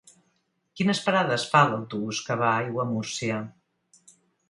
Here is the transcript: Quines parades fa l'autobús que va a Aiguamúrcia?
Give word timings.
Quines 0.79 1.01
parades 1.09 1.45
fa 1.53 1.63
l'autobús 1.73 2.25
que 2.31 2.41
va 2.43 2.49
a 2.55 2.65
Aiguamúrcia? 2.65 3.41